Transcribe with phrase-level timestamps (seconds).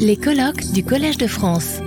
[0.00, 1.78] Les colloques du Collège de France.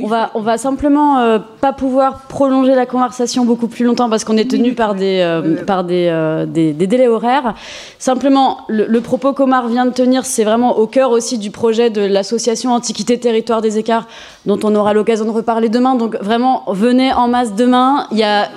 [0.00, 4.36] On va, va simplement euh, pas pouvoir prolonger la conversation beaucoup plus longtemps parce qu'on
[4.36, 7.54] est tenu par des, euh, euh, des délais horaires.
[7.98, 11.90] Simplement, le, le propos qu'Omar vient de tenir, c'est vraiment au cœur aussi du projet
[11.90, 14.06] de l'association Antiquité Territoire des Écarts,
[14.46, 15.94] dont on aura l'occasion de reparler demain.
[15.94, 18.06] Donc vraiment, venez en masse demain.
[18.12, 18.50] Il y a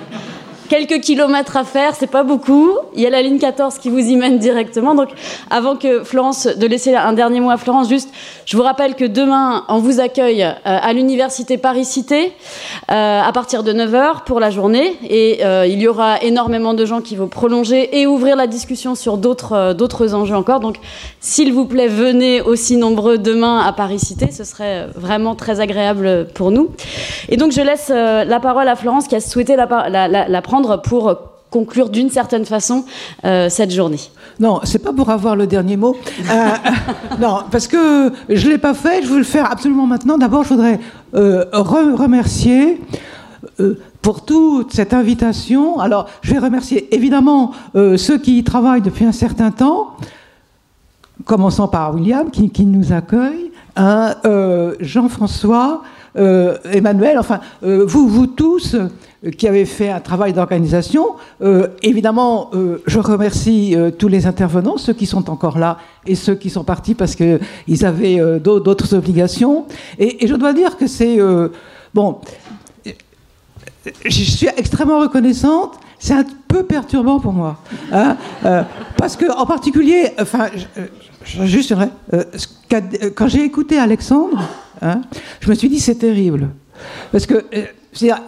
[0.72, 2.70] quelques kilomètres à faire, c'est pas beaucoup.
[2.94, 4.94] Il y a la ligne 14 qui vous y mène directement.
[4.94, 5.10] Donc,
[5.50, 8.08] avant que Florence, de laisser un dernier mot à Florence, juste,
[8.46, 12.32] je vous rappelle que demain, on vous accueille euh, à l'université Paris-Cité
[12.90, 14.96] euh, à partir de 9h pour la journée.
[15.10, 18.94] Et euh, il y aura énormément de gens qui vont prolonger et ouvrir la discussion
[18.94, 20.60] sur d'autres enjeux encore.
[20.60, 20.76] Donc,
[21.20, 24.30] s'il vous plaît, venez aussi nombreux demain à Paris-Cité.
[24.30, 26.70] Ce serait vraiment très agréable pour nous.
[27.28, 31.90] Et donc, je laisse la parole à Florence qui a souhaité la prendre pour conclure
[31.90, 32.84] d'une certaine façon
[33.24, 34.00] euh, cette journée.
[34.40, 35.94] Non, c'est pas pour avoir le dernier mot.
[36.30, 36.48] Euh,
[37.20, 39.02] non, parce que je l'ai pas fait.
[39.02, 40.18] Je veux le faire absolument maintenant.
[40.18, 40.80] D'abord, je voudrais
[41.14, 42.80] euh, re remercier.
[44.00, 45.78] Pour toute cette invitation.
[45.78, 49.96] Alors, je vais remercier évidemment ceux qui y travaillent depuis un certain temps,
[51.24, 55.82] commençant par William qui nous accueille, hein, euh, Jean-François,
[56.16, 58.76] euh, Emmanuel, enfin, euh, vous, vous tous
[59.38, 61.10] qui avez fait un travail d'organisation.
[61.80, 62.50] Évidemment,
[62.86, 66.96] je remercie tous les intervenants, ceux qui sont encore là et ceux qui sont partis
[66.96, 69.66] parce qu'ils avaient d'autres obligations.
[69.96, 71.20] Et, je dois dire que c'est...
[71.94, 72.18] bon,
[74.04, 75.74] je suis extrêmement reconnaissante.
[76.00, 77.58] C'est un peu perturbant pour moi.
[77.92, 78.16] Hein,
[78.96, 80.48] parce que, en particulier, enfin,
[81.24, 81.72] je, juste,
[83.14, 84.42] quand j'ai écouté Alexandre,
[84.80, 85.02] hein,
[85.40, 86.48] je me suis dit c'est terrible.
[87.10, 87.64] Parce que euh,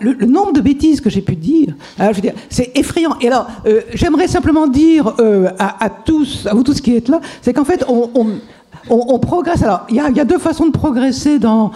[0.01, 2.11] le, nombre de bêtises que j'ai pu dire, hein,
[2.51, 3.17] c'est effrayant.
[3.21, 7.21] Et alors, euh, j'aimerais simplement dire euh, à, tous, à vous tous qui êtes là,
[7.41, 9.63] c'est qu'en fait, on, progresse.
[9.63, 11.73] Alors, il y, a deux façons de progresser dans,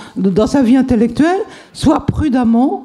[0.46, 1.40] sa vie intellectuelle,
[1.72, 2.84] soit prudemment,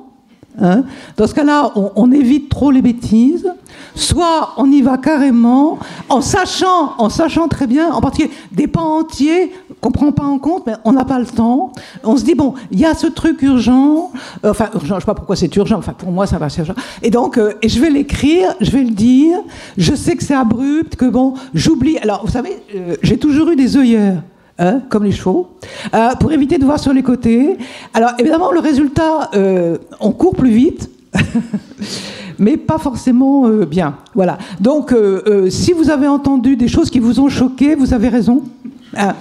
[0.61, 0.83] Hein
[1.17, 3.51] Dans ce cas-là, on, on, évite trop les bêtises.
[3.95, 5.79] Soit on y va carrément
[6.09, 9.51] en sachant, en sachant très bien, en particulier des pans entiers
[9.83, 11.73] qu'on prend pas en compte, mais on n'a pas le temps.
[12.05, 14.11] On se dit bon, il y a ce truc urgent.
[14.45, 15.77] Euh, enfin, urgent, je sais pas pourquoi c'est urgent.
[15.77, 16.73] Enfin, pour moi, ça va, c'est urgent.
[17.01, 19.37] Et donc, euh, et je vais l'écrire, je vais le dire.
[19.77, 21.97] Je sais que c'est abrupt, que bon, j'oublie.
[21.97, 24.23] Alors, vous savez, euh, j'ai toujours eu des œillères.
[24.59, 25.49] Hein, comme les chevaux,
[26.19, 27.57] pour éviter de voir sur les côtés.
[27.95, 29.31] Alors évidemment, le résultat,
[29.99, 30.91] on court plus vite,
[32.37, 33.95] mais pas forcément bien.
[34.13, 34.37] Voilà.
[34.59, 34.93] Donc,
[35.49, 38.43] si vous avez entendu des choses qui vous ont choqué, vous avez raison.
[38.97, 39.13] Hein.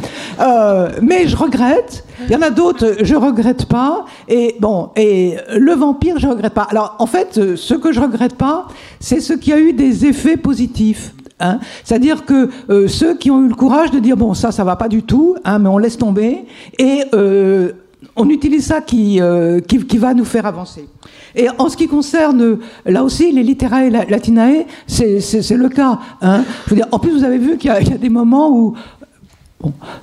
[1.00, 2.04] mais je regrette.
[2.26, 4.04] Il y en a d'autres, je regrette pas.
[4.28, 6.68] Et bon, et le vampire, je regrette pas.
[6.70, 8.68] Alors, en fait, ce que je regrette pas,
[9.00, 11.12] c'est ce qui a eu des effets positifs.
[11.42, 14.62] Hein C'est-à-dire que euh, ceux qui ont eu le courage de dire bon ça ça
[14.62, 16.44] va pas du tout, hein, mais on laisse tomber
[16.78, 17.72] et euh,
[18.14, 20.88] on utilise ça qui, euh, qui, va nous faire avancer.
[21.34, 25.98] Et en ce qui concerne, là aussi, les literae latinae, c'est le cas.
[26.20, 26.42] Hein.
[26.90, 28.74] En plus, vous avez vu qu'il y, a des moments où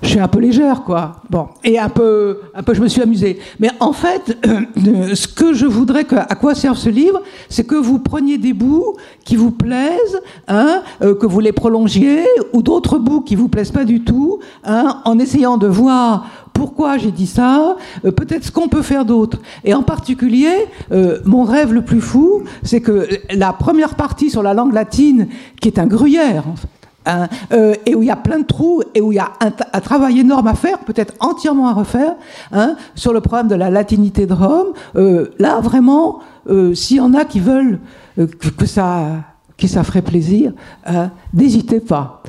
[0.02, 1.22] Je suis un peu légère, quoi.
[1.30, 3.40] Bon, et un peu, un peu, je me suis amusée.
[3.60, 4.38] Mais en fait,
[5.14, 8.54] ce que je voudrais que, à quoi serve ce livre, c'est que vous preniez des
[8.54, 13.50] bouts qui vous plaisent, hein, euh, que vous les prolongiez, ou d'autres bouts qui vous
[13.50, 18.44] plaisent pas du tout, hein, en essayant de voir pourquoi j'ai dit ça, euh, peut-être
[18.44, 19.40] ce qu'on peut faire d'autre.
[19.64, 24.44] Et en particulier, euh, mon rêve le plus fou, c'est que la première partie sur
[24.44, 25.28] la langue latine,
[25.62, 26.68] qui est un gruyère, en fait,
[27.06, 29.32] Hein, euh, et où il y a plein de trous et où il y a
[29.40, 32.16] un, travail énorme à faire, peut-être entièrement à refaire,
[32.52, 34.74] hein, sur le problème de la latinité de Rome.
[34.96, 37.80] Euh, là, vraiment, euh, s'il y en a qui veulent
[38.18, 39.24] que, ça,
[39.58, 40.52] que ça ferait plaisir,
[40.86, 42.22] hein, n'hésitez pas.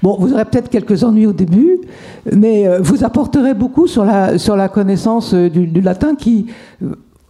[0.00, 1.80] Bon, vous aurez peut-être quelques ennuis au début,
[2.30, 6.46] mais vous apporterez beaucoup sur la, sur la connaissance du, latin qui